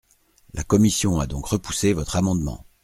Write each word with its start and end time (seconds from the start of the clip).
La 0.55 0.63
commission 0.63 1.19
a 1.19 1.27
donc 1.27 1.45
repoussé 1.45 1.93
votre 1.93 2.15
amendement. 2.15 2.65